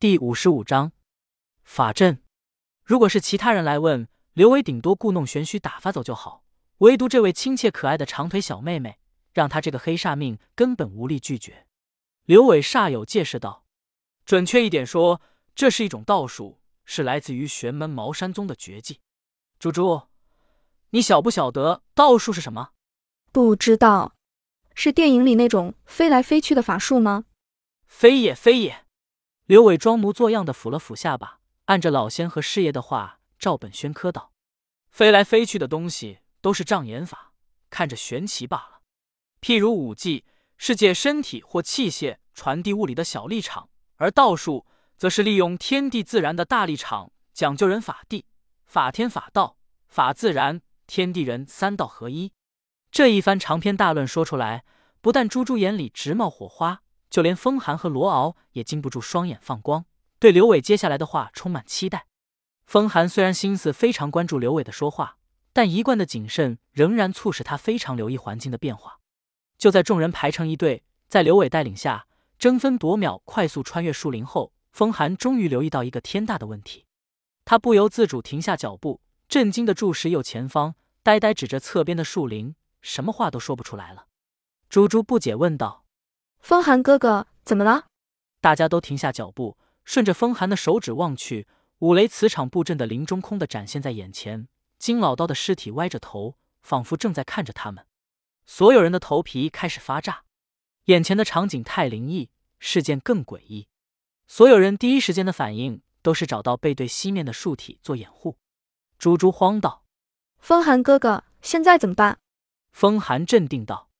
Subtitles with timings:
[0.00, 0.92] 第五十五章
[1.62, 2.22] 法阵。
[2.82, 6.42] 如果是其他人来问，刘伟顶多故弄玄虚打发走就好。
[6.78, 8.96] 唯独这位亲切可爱的长腿小妹妹，
[9.34, 11.66] 让他这个黑煞命根本无力拒绝。
[12.24, 13.66] 刘伟煞有介事道
[14.24, 15.20] ：“准确一点说，
[15.54, 16.56] 这是一种道术，
[16.86, 19.00] 是来自于玄门茅山宗的绝技。
[19.58, 20.04] 猪猪，
[20.92, 22.70] 你晓不晓得道术是什么？
[23.32, 24.14] 不知道，
[24.74, 27.26] 是电影里那种飞来飞去的法术吗？
[27.86, 28.86] 非也非也。”
[29.50, 34.30] 刘伟装模作样的抚了抚下巴，按着老仙和师爷的话照本宣科道
[34.92, 37.32] ：“飞来飞去的东西都是障眼法，
[37.68, 38.82] 看着玄奇罢了。
[39.40, 40.24] 譬如武技
[40.56, 48.26] 是借身体或器械传递物理的小力场，而道术则是利用天地自然的大力场，讲究人法地、
[48.66, 49.56] 法天、法道、
[49.88, 52.30] 法自然、天地人三道合一。”
[52.92, 54.64] 这一番长篇大论说出来，
[55.00, 56.82] 不但猪猪眼里直冒火花。
[57.10, 59.84] 就连风寒和罗敖也禁不住双眼放光，
[60.20, 62.06] 对刘伟接下来的话充满期待。
[62.64, 65.16] 风寒虽然心思非常关注刘伟的说话，
[65.52, 69.00] 但一贯的谨慎仍然促使他非常留意环境的变化。
[69.58, 72.06] 就在众人排成一队，在刘伟带领下
[72.38, 76.86] 争分夺秒快速穿越树林后，风寒终于留意到一个天大的问题，
[77.44, 84.06] 他不由自主停下脚步，震惊的注视右前方，呆呆指着侧边的树林，什么话都说不出来了。
[84.68, 85.84] 猪猪不解问道。
[86.40, 87.86] 风寒哥哥，怎么了？
[88.40, 91.46] 大家都停下脚步，顺着风寒的手指望去，
[91.80, 94.48] 五雷磁场布阵的林中空的展现在眼前。
[94.78, 97.86] 金老刀的尸体歪着头，仿佛正在看着他们。
[98.46, 100.24] 所有人的头皮开始发炸，
[100.86, 103.68] 眼前的场景太灵异，事件更诡异。
[104.26, 108.38] 所有人第一时间的反应都是找到背对西面的树体做掩护。
[108.98, 109.84] 猪猪慌道
[110.40, 112.18] ：“风寒哥哥，现在怎么办？”
[112.72, 113.90] 风寒镇定道：“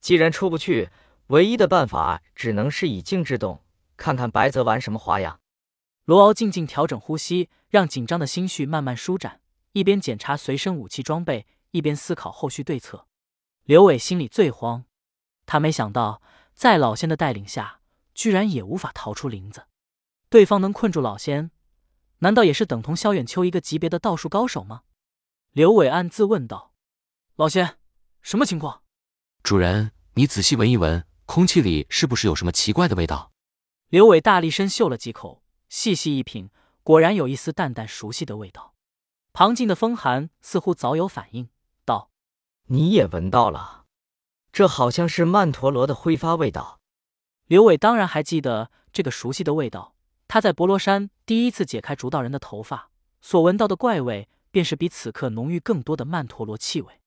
[0.00, 0.88] 既然出不去。”
[1.28, 3.64] 唯一的办法只能是以静制动，
[3.96, 5.40] 看看白泽玩什么花样。
[6.04, 9.40] 罗敖静静调整呼吸，让紧张的心绪慢慢舒展，
[9.72, 13.06] 一边检查随身武器装备，一边思考后续对策。
[13.64, 14.84] 刘伟心里最慌，
[15.46, 16.20] 他没想到
[16.54, 17.80] 在老仙的带领下，
[18.14, 19.68] 居然也无法逃出林子。
[20.28, 21.52] 对方能困住老仙，
[22.18, 24.82] 难道也是等同萧远秋一个级别的道术高手吗？
[25.52, 26.74] 刘伟暗自问道
[27.36, 27.76] ：“老仙，
[28.20, 28.82] 什么情况？”
[29.44, 31.06] 主人，你仔细闻一闻。
[31.34, 33.32] 空气里是不是有什么奇怪的味道？
[33.88, 36.50] 刘伟大力深嗅了几口，细细一品，
[36.82, 38.74] 果然有一丝淡淡熟悉的味道。
[39.32, 41.48] 旁近的风寒似乎早有反应，
[41.86, 42.10] 道
[42.68, 43.86] ：“你也闻到了，
[44.52, 46.80] 这好像是曼陀罗的挥发味道。”
[47.48, 49.94] 刘伟当然还记得这个熟悉的味道，
[50.28, 52.90] 他在博罗山第一次解开竹道人的头发，
[53.22, 57.00] 所闻到的怪味，便是比此刻浓郁更多的曼陀罗气味。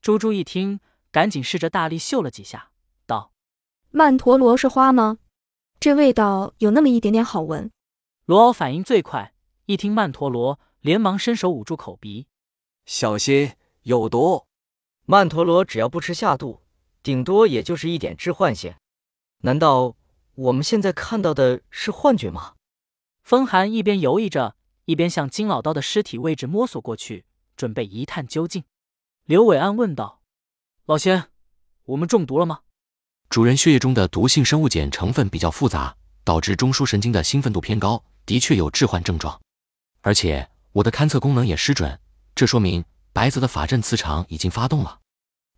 [0.00, 0.78] 猪猪一听，
[1.10, 2.73] 赶紧试着大力嗅了几下，道。
[3.96, 5.18] 曼陀罗是花吗？
[5.78, 7.70] 这味道有那么一点点好闻。
[8.24, 9.34] 罗敖反应最快，
[9.66, 12.26] 一听曼陀罗，连忙伸手捂住口鼻，
[12.86, 14.46] 小心有毒。
[15.04, 16.62] 曼陀罗只要不吃下肚，
[17.04, 18.74] 顶多也就是一点致幻性。
[19.42, 19.94] 难道
[20.34, 22.54] 我们现在看到的是幻觉吗？
[23.22, 24.56] 风寒一边犹豫着，
[24.86, 27.24] 一边向金老刀的尸体位置摸索过去，
[27.56, 28.64] 准备一探究竟。
[29.24, 30.20] 刘伟安问道
[30.84, 31.28] ：“老仙，
[31.84, 32.62] 我们中毒了吗？”
[33.28, 39.40] 主人血液中的毒性生物碱成分比较复杂，导致中枢神经的兴奋度偏高，的确有致幻症状。
[40.02, 41.98] 而且我的勘测功能也失准，
[42.34, 45.00] 这说明白泽的法阵磁场已经发动了。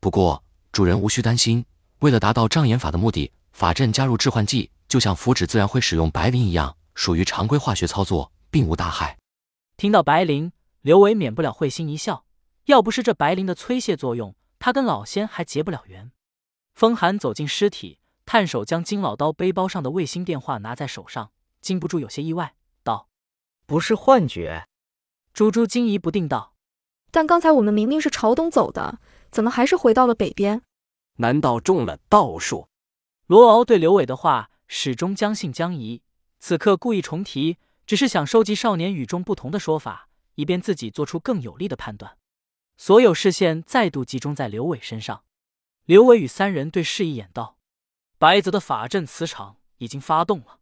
[0.00, 1.64] 不过主人无需担心，
[1.98, 9.18] 为了达到障眼法的目的，法阵加入致幻剂，就像符纸自然会使用白磷一样，属于常规化学操作，并无大害。
[9.76, 12.24] 听到白磷，刘伟免不了会心一笑。
[12.66, 16.10] 要不是这白磷的催泄作用，他跟老仙还结不了缘。
[16.76, 21.32] 风寒走进尸体，探手将金老刀背包上的卫星电话拿在手上，
[21.62, 22.54] 禁不住有些意外，
[22.84, 23.08] 道
[23.64, 24.68] ：“不是幻觉。”
[25.32, 26.52] 猪猪惊疑不定道
[27.10, 29.00] ：“但刚才我们明明是朝东走的，
[29.30, 30.60] 怎么还是回到了北边？
[31.16, 32.68] 难道中了道术？”
[33.26, 36.02] 罗敖对刘伟的话始终将信将疑，
[36.40, 37.56] 此刻故意重提，
[37.86, 42.18] 只是想收集少年与众不同的说法，以便自己做出更有力的判断。
[42.76, 45.22] 所有视线再度集中在刘伟身上。
[45.86, 47.58] 刘伟与三人对视一眼，道
[48.18, 50.58] ：“白泽的法阵磁场已经发动了。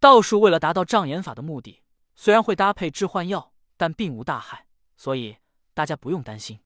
[0.00, 1.84] 道术为了达到障眼法的目的，
[2.16, 4.66] 虽然会搭配致幻药，但并无大害，
[4.96, 5.36] 所以
[5.72, 6.58] 大家不用担心。”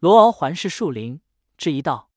[0.00, 1.20] 罗敖环视树林，
[1.58, 2.08] 质疑道：“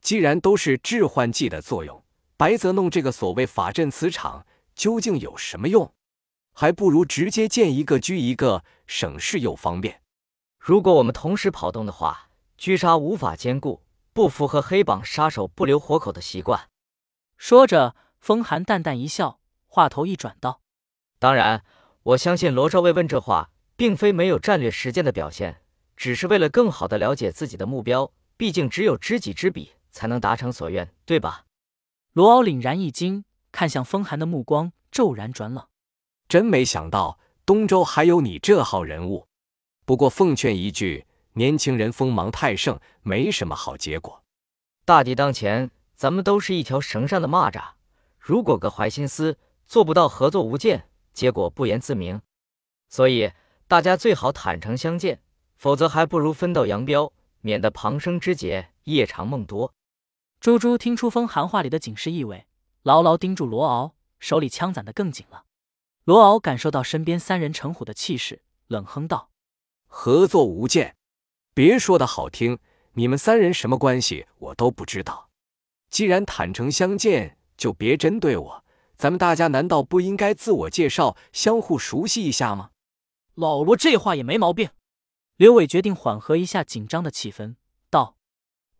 [0.00, 2.04] 既然都是致幻剂的作用，
[2.36, 4.46] 白泽弄这个所谓法阵磁场
[4.76, 5.92] 究竟有什么用？
[6.52, 10.02] 还不如直接建一个拘一个，省事又方便。
[10.60, 13.82] 如果我们同时跑动的话，狙杀无法兼顾。”
[14.18, 16.68] 不符合黑榜杀手不留活口的习惯。
[17.36, 19.38] 说着，风寒淡淡一笑，
[19.68, 20.60] 话头一转道
[21.20, 21.64] ：“当然，
[22.02, 25.62] 我相信罗少尉问这话，并非没有战略实践的表现，
[25.94, 28.10] 只是为了更好的了解自己的目标。
[28.36, 31.44] 毕竟，只有知己知彼，才能达成所愿，对吧？
[32.12, 35.64] 罗敖凛然一惊，看向风寒的目光骤然转冷。
[36.26, 39.28] 真没想到东周还有你这号人物。
[39.84, 41.06] 不过奉劝一句，
[41.38, 44.24] 年轻人锋芒太盛，没什么好结果。
[44.84, 47.74] 大敌当前，咱们都是一条绳上的蚂蚱。
[48.18, 52.20] 如果个怀心思，做不到合作无间，结果不言自明。
[52.88, 53.30] 所以
[53.68, 55.22] 大家最好坦诚相见，
[55.54, 57.12] 否则还不如分道扬镳。
[57.40, 59.72] 免得旁生枝节，夜长梦多。
[60.40, 62.46] 猪猪听出风寒话里的警示意味，
[62.82, 65.44] 牢牢盯住罗敖，手里枪攒得更紧了。
[66.02, 69.30] 罗敖感受到身边三人成虎的气势，冷哼道
[69.86, 70.96] ：“合作无间，
[71.58, 72.60] 别说的好听，
[72.92, 75.28] 你们三人什么关系，我都不知道。
[75.90, 78.64] 既然坦诚相见，就别针对我。
[78.94, 82.70] 咱们大家难道不应该自我介绍，相互熟悉一下吗？”
[83.34, 84.70] 老罗这话也没毛病。
[85.34, 87.56] 刘伟决定缓和一下紧张的气氛，
[87.90, 88.16] 道：“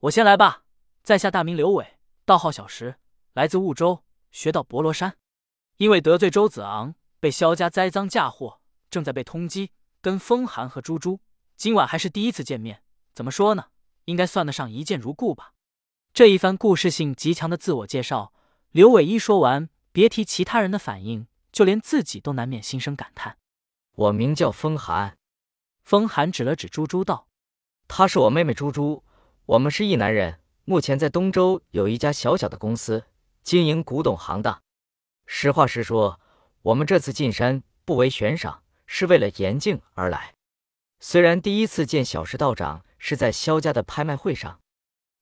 [0.03, 0.63] 我先来吧，
[1.03, 2.95] 在下大名刘伟，道号小石，
[3.33, 5.17] 来自婺州，学道博罗山。
[5.79, 9.71] 因为得罪周子昂，被萧家栽赃嫁祸，正在被通缉。
[10.01, 11.19] 跟风寒和猪猪
[11.58, 12.84] 今晚还是第一次见面，
[13.16, 13.66] 怎么说呢？
[14.05, 15.55] 应该算得上一见如故吧。”
[16.14, 18.32] 这一番故事性极强的自我介绍，
[18.70, 23.38] 刘伟一说完，别提其他人的反应，就连自己都难免心生感叹
[23.96, 25.19] ：“我名叫风寒。”
[25.82, 27.26] 风寒指了指猪猪道
[27.88, 29.02] ：“她是我妹妹猪猪，
[29.46, 33.06] 我们是一男人，目前在东周有一家小小的公司，
[33.43, 34.62] 经营古董行当。
[35.26, 36.20] 实话实说，
[36.62, 40.34] 我们这次进山不为悬赏，是为了严静而来。
[41.00, 44.61] 虽然第一次见小石道长是在萧家的拍卖会上，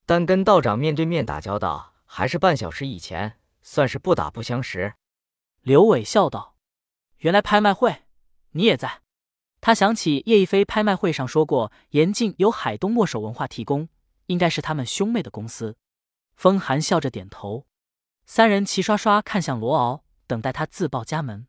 [0.05, 4.95] 但跟道长面对面打交道还是半小时以前，算是不打不相识。”
[5.61, 6.55] 刘伟笑道
[7.19, 8.03] ：“原来拍卖会
[8.51, 9.01] 你也在。”
[9.59, 13.89] 他想起叶一飞拍卖会上说过，严禁由海东墨守文化提供，
[14.27, 15.75] 应该是他们兄妹的公司。
[16.35, 17.65] 风寒笑着点头，
[18.25, 21.47] 三人齐刷刷看向罗敖，等待他自报家门。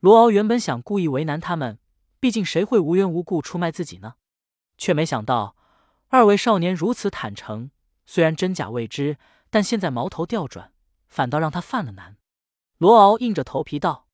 [0.00, 1.78] 罗敖原本想故意为难他们，
[2.20, 4.14] 毕竟谁会无缘无故出卖自己呢？
[4.76, 5.56] 却没想到
[6.08, 7.70] 二位少年如此坦诚，
[8.06, 9.18] 虽然真假未知，
[9.50, 10.72] 但现在矛头调转，
[11.06, 12.16] 反倒让他犯了难。
[12.78, 14.06] 罗敖硬着头皮道：“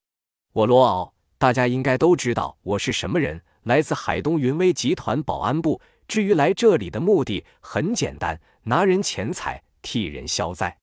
[0.52, 5.82] 我罗敖。”大家应该都知道我是什么人，来自海东云威集团保安部。
[6.08, 10.78] 至于来这里的目的，很简单，拿人钱财，替人消灾。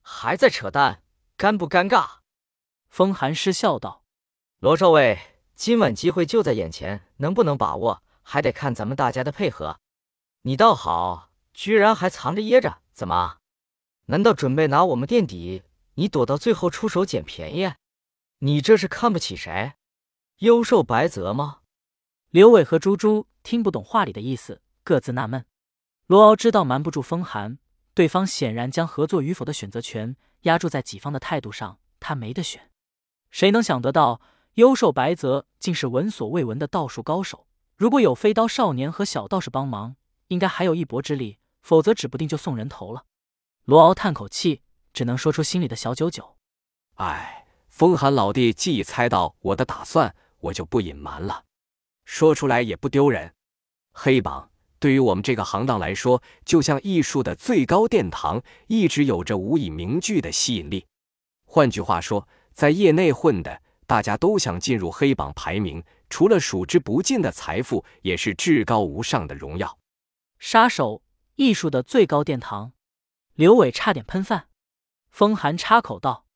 [0.00, 1.02] 还在扯淡，
[1.36, 2.20] 尴不尴尬？
[2.88, 4.04] 风寒失笑道
[4.60, 5.18] ：“罗少尉，
[5.58, 9.80] 今晚机会就在眼前，能不能把握，还得看咱们大家的配合。
[10.42, 13.38] 你倒好，居然还藏着掖着，怎么？
[14.06, 15.64] 难道准备拿我们垫底？
[15.94, 17.72] 你躲到最后出手捡便宜？
[18.38, 19.72] 你这是看不起谁？”
[20.38, 21.62] 优寿白泽吗？
[22.30, 25.44] 刘伟和猪猪听不懂话里的意思，各自纳闷。
[26.06, 27.58] 罗敖知道瞒不住风寒，
[27.94, 32.70] 对方显然将合作与否的选择权压注在己方的态度上，他没得选。
[33.32, 34.20] 谁能想得到，
[34.58, 37.46] 优寿白泽竟是闻所未闻的道术高手？
[37.76, 39.94] 如果有飞刀少年和小道士帮忙，
[40.26, 43.04] 应该还有一搏之力；否则，指不定就送人头了。
[43.66, 44.62] 罗敖叹口气，
[44.92, 46.34] 只能说出心里的小九九。
[46.96, 50.12] 唉，风寒老弟既已猜到我的打算。
[50.40, 51.44] 我就不隐瞒了，
[52.04, 53.34] 说出来也不丢人。
[53.92, 60.86] 黑榜对于我们这个行当来说，就像艺术的最高殿堂，一直有着无以名据的吸引力。
[61.44, 69.78] 换句话说，在业内混的，大家都想进入黑榜排名，除了数之不尽的财富，也是至高无上的荣耀。
[70.38, 71.02] 杀手，
[71.36, 72.72] 艺术的最高殿堂。
[73.32, 74.48] 刘伟差点喷饭。
[75.10, 76.26] 风寒插口道：“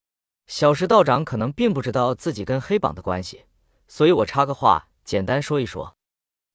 [0.49, 3.44] 小石道长可能并不知道自己跟黑榜的关系。”
[3.87, 5.99] 所以我插个话，简单说一说。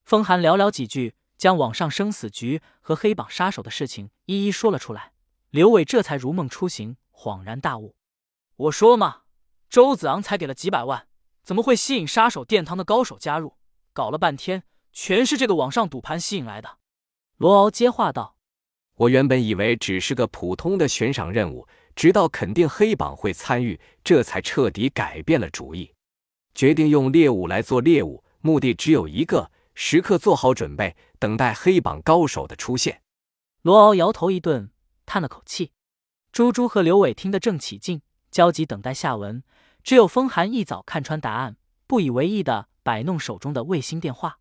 [0.04, 5.14] 风寒寥寥几句，将网上生死局和黑榜杀手的事情一一说了出来。
[5.52, 7.94] 刘伟这才如梦初醒，恍然大悟
[8.58, 9.22] ：“我说嘛，
[9.70, 11.08] 周子昂才给了几百万，
[11.44, 13.58] 怎么会吸引杀手殿堂的高手加入？
[13.94, 16.78] 搞了半天，全是这个网上赌盘吸引来的。”
[17.38, 18.38] 罗敖接话道
[18.96, 25.94] ：“我原本以为只是个普通的悬赏任务，直到肯定黑榜会参与，这才彻底改变了主意。”
[26.56, 33.02] 决定用猎物来做猎物，目的只有一个：时刻做好准备，等待黑榜高手的出现。
[33.62, 34.72] 罗敖摇头一顿，
[35.06, 35.74] 叹了口气。
[36.32, 38.02] 猪猪和刘伟听得正起劲，
[38.38, 39.42] 焦急等待下文。
[39.82, 44.38] 只有风寒一早看穿答案，不以为意的摆弄手中的卫星电话。